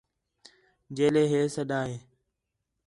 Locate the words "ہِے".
1.89-1.97